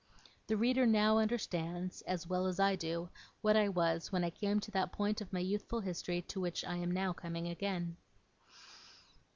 The 0.47 0.57
reader 0.57 0.87
now 0.87 1.19
understands, 1.19 2.01
as 2.07 2.25
well 2.25 2.47
as 2.47 2.59
I 2.59 2.75
do, 2.75 3.09
what 3.41 3.55
I 3.55 3.69
was 3.69 4.11
when 4.11 4.23
I 4.23 4.31
came 4.31 4.59
to 4.61 4.71
that 4.71 4.91
point 4.91 5.21
of 5.21 5.31
my 5.31 5.41
youthful 5.41 5.81
history 5.81 6.23
to 6.23 6.39
which 6.41 6.65
I 6.65 6.77
am 6.77 6.89
now 6.89 7.13
coming 7.13 7.47
again. 7.47 7.97